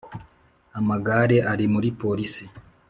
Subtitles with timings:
[0.79, 2.43] amagare ari muri police